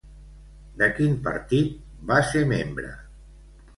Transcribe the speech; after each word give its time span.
De 0.79 0.87
quin 0.99 1.13
partit 1.29 1.75
va 2.13 2.19
ser 2.31 2.43
membre? 2.53 2.91